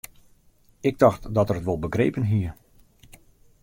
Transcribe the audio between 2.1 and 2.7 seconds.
hie.